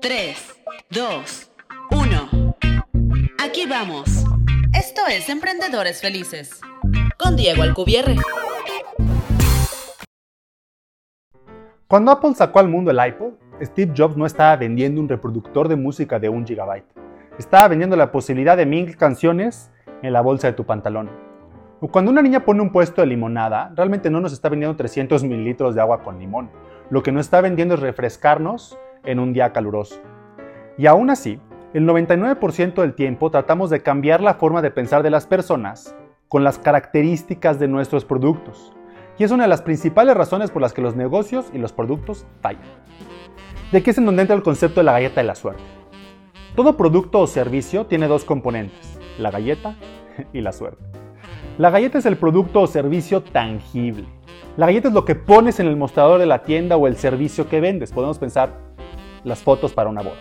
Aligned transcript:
3, 0.00 0.62
2, 0.90 1.50
1. 1.90 2.56
Aquí 3.42 3.66
vamos. 3.68 4.24
Esto 4.72 5.02
es 5.08 5.28
Emprendedores 5.28 6.00
Felices. 6.00 6.60
Con 7.18 7.36
Diego 7.36 7.62
Alcubierre. 7.62 8.16
Cuando 11.86 12.12
Apple 12.12 12.34
sacó 12.34 12.60
al 12.60 12.68
mundo 12.68 12.90
el 12.90 12.98
iPod, 13.04 13.32
Steve 13.62 13.92
Jobs 13.96 14.16
no 14.16 14.26
estaba 14.26 14.56
vendiendo 14.56 15.00
un 15.00 15.08
reproductor 15.08 15.68
de 15.68 15.76
música 15.76 16.18
de 16.18 16.28
un 16.28 16.46
gigabyte. 16.46 16.86
Estaba 17.38 17.68
vendiendo 17.68 17.96
la 17.96 18.12
posibilidad 18.12 18.56
de 18.56 18.66
mil 18.66 18.96
canciones 18.96 19.70
en 20.02 20.12
la 20.12 20.20
bolsa 20.20 20.46
de 20.46 20.54
tu 20.54 20.64
pantalón. 20.64 21.10
O 21.80 21.88
cuando 21.88 22.10
una 22.10 22.22
niña 22.22 22.44
pone 22.44 22.62
un 22.62 22.72
puesto 22.72 23.00
de 23.00 23.08
limonada, 23.08 23.72
realmente 23.74 24.10
no 24.10 24.20
nos 24.20 24.32
está 24.32 24.48
vendiendo 24.48 24.76
300 24.76 25.24
mililitros 25.24 25.74
de 25.74 25.80
agua 25.80 26.02
con 26.02 26.18
limón. 26.18 26.50
Lo 26.90 27.02
que 27.02 27.12
nos 27.12 27.26
está 27.26 27.40
vendiendo 27.40 27.74
es 27.74 27.80
refrescarnos 27.80 28.78
en 29.04 29.18
un 29.18 29.32
día 29.32 29.52
caluroso. 29.52 30.00
Y 30.78 30.86
aún 30.86 31.10
así, 31.10 31.40
el 31.72 31.86
99% 31.86 32.74
del 32.80 32.94
tiempo 32.94 33.30
tratamos 33.30 33.70
de 33.70 33.82
cambiar 33.82 34.20
la 34.20 34.34
forma 34.34 34.62
de 34.62 34.70
pensar 34.70 35.02
de 35.02 35.10
las 35.10 35.26
personas 35.26 35.94
con 36.28 36.44
las 36.44 36.58
características 36.58 37.58
de 37.58 37.68
nuestros 37.68 38.04
productos. 38.04 38.72
Y 39.18 39.24
es 39.24 39.30
una 39.30 39.44
de 39.44 39.48
las 39.48 39.62
principales 39.62 40.16
razones 40.16 40.50
por 40.50 40.62
las 40.62 40.72
que 40.72 40.80
los 40.80 40.96
negocios 40.96 41.50
y 41.52 41.58
los 41.58 41.72
productos 41.72 42.26
fallan. 42.40 42.62
De 43.70 43.78
aquí 43.78 43.90
es 43.90 43.98
en 43.98 44.06
donde 44.06 44.22
entra 44.22 44.34
el 44.34 44.42
concepto 44.42 44.80
de 44.80 44.84
la 44.84 44.92
galleta 44.92 45.20
de 45.20 45.26
la 45.26 45.34
suerte. 45.34 45.62
Todo 46.56 46.76
producto 46.76 47.20
o 47.20 47.26
servicio 47.26 47.86
tiene 47.86 48.08
dos 48.08 48.24
componentes, 48.24 48.98
la 49.18 49.30
galleta 49.30 49.76
y 50.32 50.40
la 50.40 50.52
suerte. 50.52 50.82
La 51.58 51.70
galleta 51.70 51.98
es 51.98 52.06
el 52.06 52.16
producto 52.16 52.62
o 52.62 52.66
servicio 52.66 53.22
tangible. 53.22 54.06
La 54.56 54.66
galleta 54.66 54.88
es 54.88 54.94
lo 54.94 55.04
que 55.04 55.14
pones 55.14 55.60
en 55.60 55.66
el 55.66 55.76
mostrador 55.76 56.18
de 56.18 56.26
la 56.26 56.42
tienda 56.42 56.76
o 56.76 56.86
el 56.86 56.96
servicio 56.96 57.48
que 57.48 57.60
vendes. 57.60 57.92
Podemos 57.92 58.18
pensar 58.18 58.69
las 59.24 59.42
fotos 59.42 59.72
para 59.72 59.90
una 59.90 60.02
boda. 60.02 60.18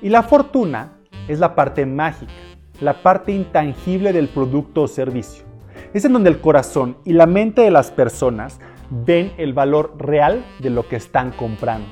Y 0.00 0.08
la 0.08 0.22
fortuna 0.22 0.98
es 1.26 1.38
la 1.38 1.54
parte 1.54 1.86
mágica, 1.86 2.32
la 2.80 3.02
parte 3.02 3.32
intangible 3.32 4.12
del 4.12 4.28
producto 4.28 4.82
o 4.82 4.88
servicio. 4.88 5.44
Es 5.92 6.04
en 6.04 6.12
donde 6.12 6.30
el 6.30 6.40
corazón 6.40 6.98
y 7.04 7.12
la 7.12 7.26
mente 7.26 7.62
de 7.62 7.70
las 7.70 7.90
personas 7.90 8.60
ven 8.90 9.32
el 9.36 9.52
valor 9.52 9.94
real 9.98 10.44
de 10.60 10.70
lo 10.70 10.88
que 10.88 10.96
están 10.96 11.32
comprando. 11.32 11.88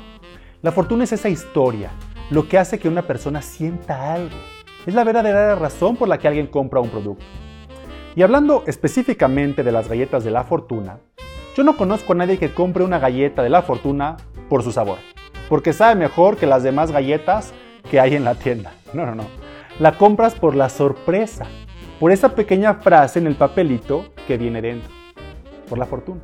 La 0.62 0.72
fortuna 0.72 1.04
es 1.04 1.12
esa 1.12 1.28
historia, 1.28 1.90
lo 2.30 2.48
que 2.48 2.58
hace 2.58 2.78
que 2.78 2.88
una 2.88 3.02
persona 3.02 3.42
sienta 3.42 4.12
algo. 4.14 4.36
Es 4.86 4.94
la 4.94 5.04
verdadera 5.04 5.54
razón 5.54 5.96
por 5.96 6.08
la 6.08 6.18
que 6.18 6.28
alguien 6.28 6.46
compra 6.46 6.80
un 6.80 6.90
producto. 6.90 7.24
Y 8.14 8.22
hablando 8.22 8.64
específicamente 8.66 9.62
de 9.62 9.72
las 9.72 9.88
galletas 9.88 10.24
de 10.24 10.30
la 10.30 10.44
fortuna, 10.44 10.98
yo 11.56 11.64
no 11.64 11.76
conozco 11.76 12.12
a 12.12 12.16
nadie 12.16 12.38
que 12.38 12.52
compre 12.52 12.84
una 12.84 12.98
galleta 12.98 13.42
de 13.42 13.50
la 13.50 13.62
fortuna 13.62 14.16
por 14.48 14.62
su 14.62 14.72
sabor, 14.72 14.98
porque 15.48 15.72
sabe 15.72 15.94
mejor 15.94 16.36
que 16.36 16.46
las 16.46 16.62
demás 16.62 16.90
galletas 16.90 17.52
que 17.90 18.00
hay 18.00 18.14
en 18.14 18.24
la 18.24 18.34
tienda. 18.34 18.72
No, 18.92 19.06
no, 19.06 19.14
no. 19.14 19.24
La 19.78 19.92
compras 19.92 20.34
por 20.34 20.54
la 20.54 20.68
sorpresa, 20.68 21.46
por 22.00 22.12
esa 22.12 22.34
pequeña 22.34 22.74
frase 22.74 23.18
en 23.18 23.26
el 23.26 23.34
papelito 23.34 24.06
que 24.26 24.36
viene 24.36 24.62
dentro, 24.62 24.90
por 25.68 25.78
la 25.78 25.86
fortuna. 25.86 26.20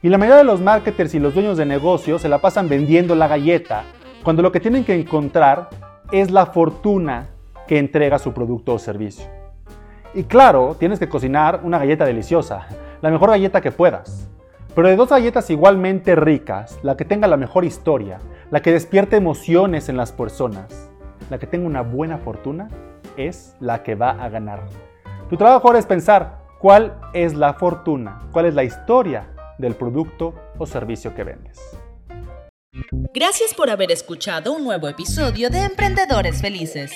Y 0.00 0.08
la 0.08 0.18
mayoría 0.18 0.38
de 0.38 0.44
los 0.44 0.60
marketers 0.60 1.14
y 1.14 1.20
los 1.20 1.34
dueños 1.34 1.56
de 1.56 1.66
negocios 1.66 2.22
se 2.22 2.28
la 2.28 2.38
pasan 2.38 2.68
vendiendo 2.68 3.14
la 3.14 3.28
galleta 3.28 3.84
cuando 4.22 4.42
lo 4.42 4.50
que 4.52 4.60
tienen 4.60 4.84
que 4.84 4.94
encontrar 4.94 5.68
es 6.10 6.30
la 6.30 6.46
fortuna 6.46 7.28
que 7.66 7.78
entrega 7.78 8.18
su 8.18 8.32
producto 8.32 8.74
o 8.74 8.78
servicio. 8.78 9.26
Y 10.14 10.24
claro, 10.24 10.76
tienes 10.78 10.98
que 10.98 11.08
cocinar 11.08 11.60
una 11.62 11.78
galleta 11.78 12.04
deliciosa, 12.04 12.66
la 13.00 13.10
mejor 13.10 13.30
galleta 13.30 13.60
que 13.60 13.72
puedas. 13.72 14.28
Pero 14.74 14.88
de 14.88 14.96
dos 14.96 15.10
galletas 15.10 15.50
igualmente 15.50 16.16
ricas, 16.16 16.78
la 16.82 16.96
que 16.96 17.04
tenga 17.04 17.28
la 17.28 17.36
mejor 17.36 17.66
historia, 17.66 18.20
la 18.50 18.62
que 18.62 18.72
despierte 18.72 19.16
emociones 19.16 19.90
en 19.90 19.98
las 19.98 20.12
personas, 20.12 20.90
la 21.28 21.38
que 21.38 21.46
tenga 21.46 21.66
una 21.66 21.82
buena 21.82 22.16
fortuna, 22.16 22.68
es 23.18 23.54
la 23.60 23.82
que 23.82 23.94
va 23.94 24.10
a 24.12 24.30
ganar. 24.30 24.62
Tu 25.28 25.36
trabajo 25.36 25.68
ahora 25.68 25.78
es 25.78 25.84
pensar 25.84 26.38
cuál 26.58 26.98
es 27.12 27.34
la 27.34 27.52
fortuna, 27.52 28.22
cuál 28.32 28.46
es 28.46 28.54
la 28.54 28.64
historia 28.64 29.34
del 29.58 29.74
producto 29.74 30.34
o 30.58 30.64
servicio 30.64 31.14
que 31.14 31.24
vendes. 31.24 31.60
Gracias 33.12 33.52
por 33.52 33.68
haber 33.68 33.92
escuchado 33.92 34.54
un 34.54 34.64
nuevo 34.64 34.88
episodio 34.88 35.50
de 35.50 35.64
Emprendedores 35.64 36.40
Felices, 36.40 36.92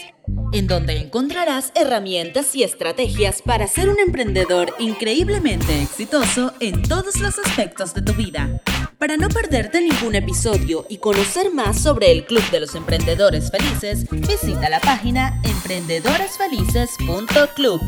en 0.53 0.67
donde 0.67 0.99
encontrarás 0.99 1.73
herramientas 1.75 2.55
y 2.55 2.63
estrategias 2.63 3.41
para 3.43 3.67
ser 3.67 3.89
un 3.89 3.99
emprendedor 3.99 4.75
increíblemente 4.79 5.83
exitoso 5.83 6.53
en 6.61 6.83
todos 6.83 7.19
los 7.21 7.39
aspectos 7.39 7.95
de 7.95 8.03
tu 8.03 8.13
vida. 8.15 8.61
Para 8.99 9.17
no 9.17 9.29
perderte 9.29 9.81
ningún 9.83 10.15
episodio 10.15 10.87
y 10.89 10.99
conocer 10.99 11.53
más 11.53 11.83
sobre 11.83 12.13
el 12.13 12.25
Club 12.25 12.49
de 12.51 12.61
los 12.61 12.75
Emprendedores 12.75 13.51
Felices, 13.51 14.07
visita 14.11 14.71
la 14.71 14.81
página 14.81 15.39
emprendedoresfelices.club. 15.45 17.81